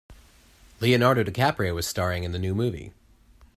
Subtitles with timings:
[0.79, 2.91] Leonardo DiCaprio is staring in the new movie.